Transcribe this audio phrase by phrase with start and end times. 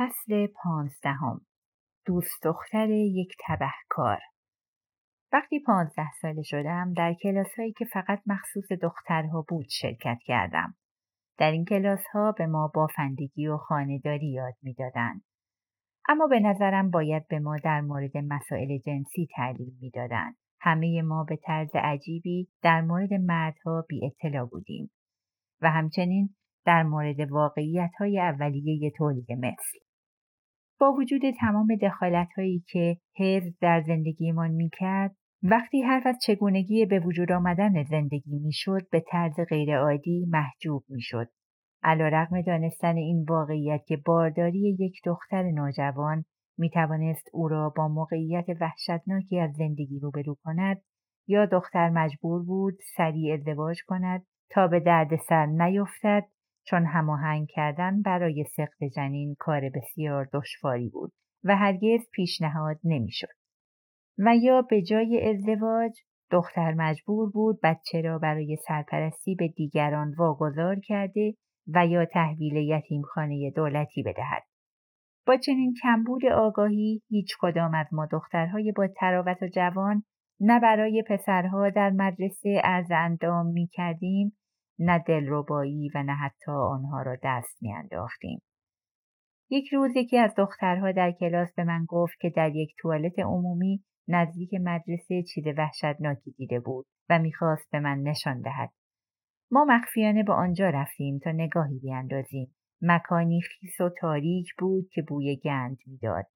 [0.00, 1.40] فصل پانزدهم
[2.06, 4.18] دوست دختر یک تبهکار
[5.32, 10.74] وقتی پانزده ساله شدم در کلاس هایی که فقط مخصوص دخترها بود شرکت کردم.
[11.38, 15.22] در این کلاس ها به ما بافندگی و خانهداری یاد می‌دادند.
[16.08, 20.36] اما به نظرم باید به ما در مورد مسائل جنسی تعلیم می‌دادند.
[20.60, 24.90] همه ما به طرز عجیبی در مورد مردها بی اطلاع بودیم
[25.60, 26.34] و همچنین
[26.66, 29.89] در مورد واقعیت های اولیه تولید مثل.
[30.80, 36.86] با وجود تمام دخالت هایی که حفظ در زندگیمان می کرد، وقتی حرف از چگونگی
[36.86, 41.28] به وجود آمدن زندگی می‌شد به طرز غیرعادی محجوب می‌شد.
[41.82, 46.24] علیرغم دانستن این واقعیت که بارداری یک دختر نوجوان
[46.58, 50.82] می توانست او را با موقعیت وحشتناکی از زندگی روبرو کند
[51.28, 56.24] یا دختر مجبور بود سریع ازدواج کند تا به دردسر نیفتد
[56.70, 61.12] چون هماهنگ کردن برای سقط جنین کار بسیار دشواری بود
[61.44, 63.34] و هرگز پیشنهاد نمی‌شد.
[64.18, 65.92] و یا به جای ازدواج
[66.30, 71.34] دختر مجبور بود بچه را برای سرپرستی به دیگران واگذار کرده
[71.74, 74.42] و یا تحویل یتیمخانه دولتی بدهد.
[75.26, 80.02] با چنین کمبود آگاهی هیچ کدام از ما دخترهای با تراوت و جوان
[80.40, 84.32] نه برای پسرها در مدرسه ارز اندام می کردیم
[84.80, 88.42] نه دلربایی و نه حتی آنها را دست می انداختیم.
[89.50, 93.84] یک روز یکی از دخترها در کلاس به من گفت که در یک توالت عمومی
[94.08, 98.70] نزدیک مدرسه چیز وحشتناکی دیده بود و می‌خواست به من نشان دهد.
[99.50, 102.54] ما مخفیانه به آنجا رفتیم تا نگاهی بیاندازیم.
[102.82, 106.26] مکانی خیس و تاریک بود که بوی گند می‌داد.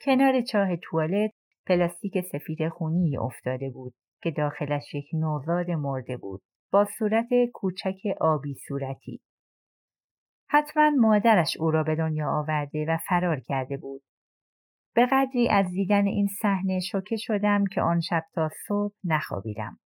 [0.00, 1.30] کنار چاه توالت
[1.66, 6.42] پلاستیک سفید خونی افتاده بود که داخلش یک نوزاد مرده بود
[6.72, 9.20] با صورت کوچک آبی صورتی.
[10.48, 14.02] حتما مادرش او را به دنیا آورده و فرار کرده بود
[14.94, 19.78] به قدری از دیدن این صحنه شوکه شدم که آن شب تا صبح نخوابیدم.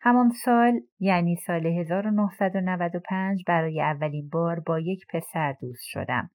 [0.00, 6.30] همان سال یعنی سال 1995 برای اولین بار با یک پسر دوست شدم.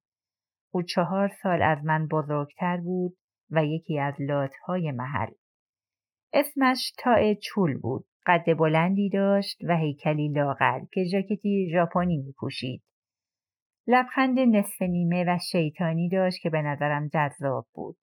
[0.70, 3.16] او چهار سال از من بزرگتر بود
[3.50, 5.32] و یکی از لاتهای محل.
[6.32, 8.06] اسمش تاء چول بود.
[8.26, 12.82] قد بلندی داشت و هیکلی لاغر که ژاکتی ژاپنی می پوشید.
[13.86, 17.96] لبخند نصف نیمه و شیطانی داشت که به نظرم جذاب بود.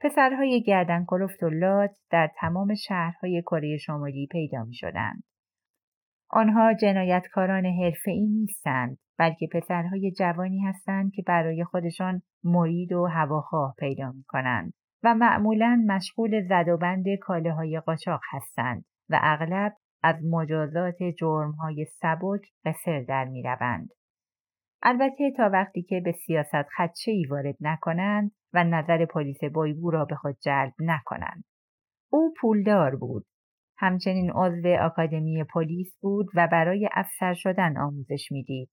[0.00, 5.22] پسرهای گردن کلفت و لات در تمام شهرهای کره شمالی پیدا می شدند.
[6.30, 14.12] آنها جنایتکاران حرفه‌ای نیستند بلکه پسرهای جوانی هستند که برای خودشان مرید و هواخواه پیدا
[14.12, 20.16] می کنند و معمولا مشغول زد و بند کاله های قاچاق هستند و اغلب از
[20.24, 23.88] مجازات جرمهای سبک قصر در می روند.
[24.82, 30.04] البته تا وقتی که به سیاست خدشه ای وارد نکنند و نظر پلیس بایبو را
[30.04, 31.44] به خود جلب نکنند.
[32.12, 33.26] او پولدار بود.
[33.78, 38.70] همچنین عضو آکادمی پلیس بود و برای افسر شدن آموزش می‌دید.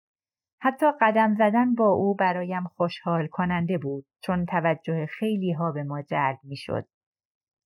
[0.61, 6.01] حتی قدم زدن با او برایم خوشحال کننده بود چون توجه خیلی ها به ما
[6.01, 6.85] جلب می‌شد.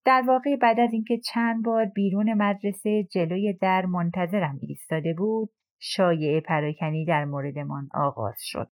[0.08, 6.42] در واقع بعد از اینکه چند بار بیرون مدرسه جلوی در منتظرم ایستاده بود شایعه
[6.42, 8.70] پراکنی در موردمان آغاز شد.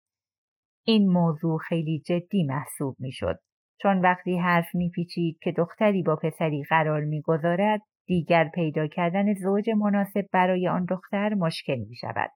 [0.86, 3.40] این موضوع خیلی جدی محسوب می شد.
[3.82, 10.26] چون وقتی حرف میپیچید که دختری با پسری قرار می‌گذارد دیگر پیدا کردن زوج مناسب
[10.32, 12.32] برای آن دختر مشکل می شود.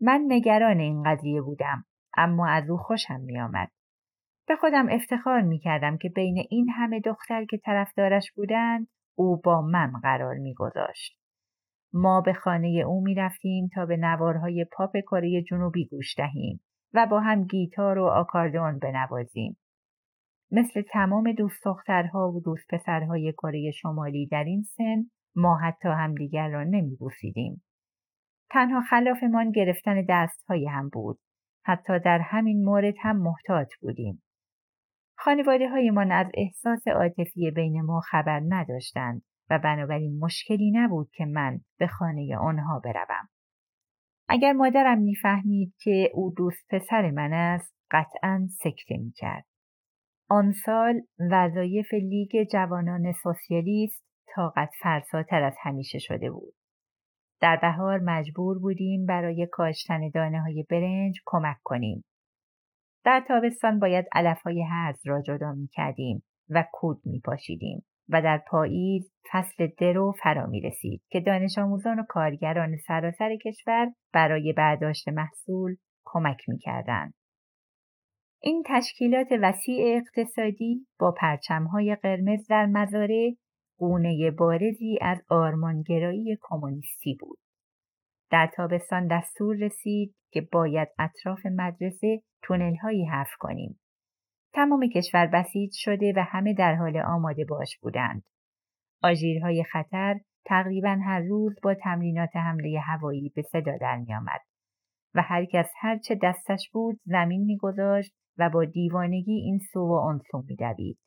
[0.00, 1.84] من نگران این قضیه بودم
[2.16, 3.68] اما از او خوشم می آمد.
[4.46, 9.62] به خودم افتخار می کردم که بین این همه دختر که طرفدارش بودند او با
[9.62, 11.18] من قرار می گذاشت.
[11.92, 16.60] ما به خانه او می رفتیم تا به نوارهای پاپ کره جنوبی گوش دهیم
[16.94, 19.56] و با هم گیتار و آکاردون بنوازیم.
[20.50, 26.48] مثل تمام دوست دخترها و دوست پسرهای کره شمالی در این سن ما حتی همدیگر
[26.48, 27.62] را نمی بوسیدیم.
[28.50, 31.18] تنها خلافمان گرفتن دستهای هم بود.
[31.64, 34.22] حتی در همین مورد هم محتاط بودیم.
[35.24, 41.60] خانواده هایمان از احساس عاطفی بین ما خبر نداشتند و بنابراین مشکلی نبود که من
[41.78, 43.28] به خانه آنها بروم.
[44.28, 49.44] اگر مادرم می‌فهمید که او دوست پسر من است قطعا سکته می‌کرد.
[50.30, 51.00] آن سال
[51.30, 54.04] وظایف لیگ جوانان سوسیالیست
[54.34, 56.54] طاقت فرساتر از همیشه شده بود.
[57.40, 62.04] در بهار مجبور بودیم برای کاشتن دانه های برنج کمک کنیم.
[63.04, 67.84] در تابستان باید علف های هرز را جدا می کردیم و کود می پاشیدیم.
[68.08, 73.92] و در پاییز فصل درو فرا می رسید که دانش آموزان و کارگران سراسر کشور
[74.12, 77.12] برای برداشت محصول کمک می کردن.
[78.40, 83.30] این تشکیلات وسیع اقتصادی با پرچمهای قرمز در مزارع
[83.78, 87.38] گونه بارزی از آرمانگرایی کمونیستی بود.
[88.30, 93.80] در تابستان دستور رسید که باید اطراف مدرسه تونلهایی حفر کنیم.
[94.52, 98.22] تمام کشور بسیج شده و همه در حال آماده باش بودند.
[99.02, 104.40] آژیرهای خطر تقریبا هر روز با تمرینات حمله هوایی به صدا در می آمد
[105.14, 109.92] و هر کس هر چه دستش بود زمین میگذاشت و با دیوانگی این سو و
[109.92, 110.98] آن سو میدوید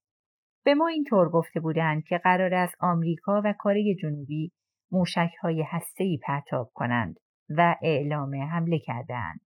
[0.66, 4.52] به ما اینطور گفته بودند که قرار است آمریکا و کره جنوبی
[4.92, 7.20] موشک های هسته پرتاب کنند
[7.50, 9.40] و اعلام حمله کردند.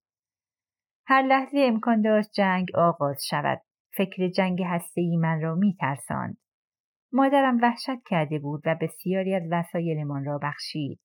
[1.08, 3.62] هر لحظه امکان داشت جنگ آغاز شود.
[3.98, 6.38] فکر جنگ هسته من را می ترساند.
[7.14, 11.00] مادرم وحشت کرده بود و بسیاری از وسایلمان را بخشید.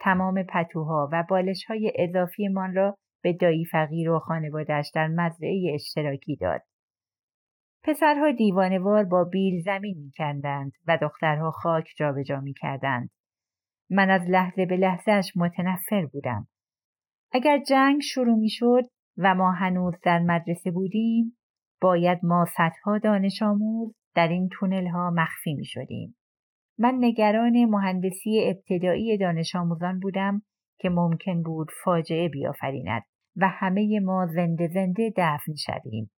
[0.00, 5.72] تمام پتوها و بالش های اضافی من را به دایی فقیر و خانوادش در مزرعه
[5.74, 6.62] اشتراکی داد.
[7.84, 13.10] پسرها دیوانوار با بیل زمین می کندند و دخترها خاک جابجا می کردند.
[13.90, 16.48] من از لحظه به لحظهش متنفر بودم.
[17.32, 18.82] اگر جنگ شروع می شد
[19.18, 21.36] و ما هنوز در مدرسه بودیم
[21.80, 26.16] باید ما صدها دانش آموز در این تونل ها مخفی می شدیم.
[26.78, 30.42] من نگران مهندسی ابتدایی دانش آموزان بودم
[30.78, 33.02] که ممکن بود فاجعه بیافریند
[33.36, 36.10] و همه ما زنده زنده دفن شویم.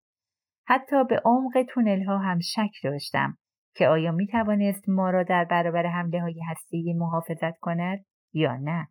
[0.67, 3.37] حتی به عمق تونل ها هم شک داشتم
[3.75, 8.87] که آیا می توانست ما را در برابر حمله های هستی محافظت کند یا نه.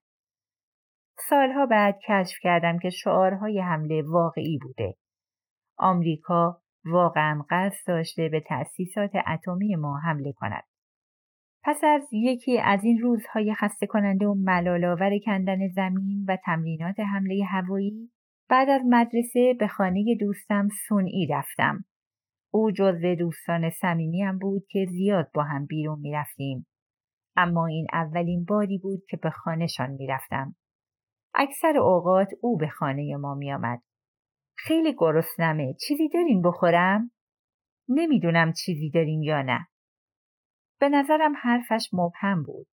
[1.28, 4.94] سالها بعد کشف کردم که شعارهای حمله واقعی بوده.
[5.78, 10.64] آمریکا واقعا قصد داشته به تأسیسات اتمی ما حمله کند.
[11.64, 17.44] پس از یکی از این روزهای خسته کننده و ملالآور کندن زمین و تمرینات حمله
[17.44, 18.10] هوایی
[18.48, 21.84] بعد از مدرسه به خانه دوستم سونئی رفتم.
[22.54, 26.66] او جزو دوستان صمیمیم بود که زیاد با هم بیرون می رفتیم.
[27.36, 30.56] اما این اولین باری بود که به خانهشان می رفتم.
[31.34, 33.82] اکثر اوقات او به خانه ما می آمد.
[34.56, 35.74] خیلی گرسنمه.
[35.74, 37.10] چیزی دارین بخورم؟
[37.88, 39.66] نمی‌دونم چیزی داریم یا نه.
[40.80, 42.66] به نظرم حرفش مبهم بود.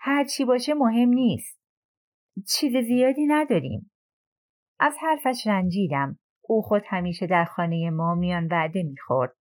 [0.00, 1.60] هر چی باشه مهم نیست.
[2.48, 3.90] چیز زیادی نداریم.
[4.80, 6.18] از حرفش رنجیدم.
[6.48, 9.32] او خود همیشه در خانه ما میان وعده می‌خورد.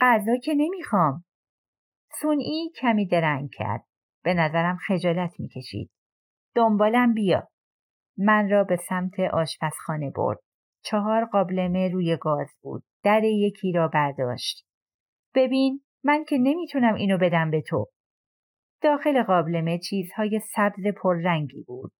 [0.00, 1.24] غذا که نمی‌خوام.
[2.20, 3.84] سونئی کمی درنگ کرد.
[4.24, 5.90] به نظرم خجالت می‌کشید.
[6.54, 7.48] دنبالم بیا.
[8.18, 10.38] من را به سمت آشپزخانه برد.
[10.84, 12.82] چهار قابلمه روی گاز بود.
[13.04, 14.66] در یکی را برداشت.
[15.34, 17.86] ببین من که نمی‌تونم اینو بدم به تو.
[18.82, 21.92] داخل قابلمه چیزهای سبز پررنگی بود.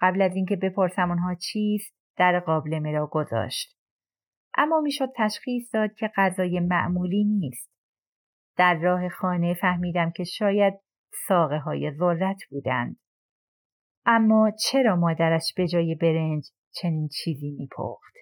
[0.00, 3.76] قبل از اینکه بپرسم آنها چیست در قابلمه را گذاشت.
[4.54, 7.70] اما می‌شد تشخیص داد که غذای معمولی نیست.
[8.56, 10.74] در راه خانه فهمیدم که شاید
[11.28, 12.96] ساقه های ذرت بودند.
[14.06, 18.14] اما چرا مادرش به جای برنج چنین چیزی میپخت؟